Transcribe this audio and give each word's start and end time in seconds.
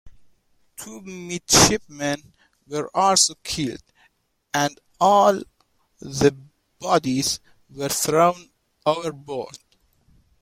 Two 0.77 0.99
midshipmen 1.01 2.33
were 2.67 2.89
also 2.91 3.35
killed, 3.43 3.83
and 4.51 4.79
all 4.99 5.43
the 5.99 6.35
bodies 6.79 7.39
were 7.69 7.87
thrown 7.89 8.49
overboard. 8.83 9.59